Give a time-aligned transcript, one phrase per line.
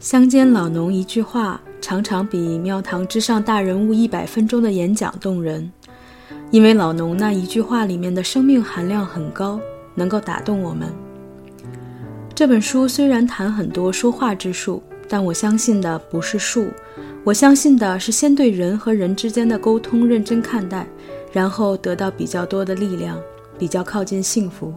[0.00, 5.70] 乡间老农一句话，常常比庙堂之上大人物一百分钟的演讲动人，
[6.50, 9.60] 因为老农那一句话里面的生命含量很高，
[9.94, 10.88] 能够打动我们。
[12.34, 16.68] 这本书虽然谈很多说话之术，但我相信的不是术，
[17.22, 20.86] 我相信的是先对人和人之间的沟通认真看待，
[21.30, 23.20] 然后得到比较多的力量，
[23.58, 24.72] 比较靠近幸福。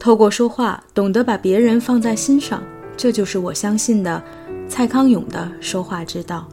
[0.00, 2.60] 透过说话，懂得把别人放在心上。
[3.00, 4.22] 这就是我相信的
[4.68, 6.46] 蔡康永的说话之道。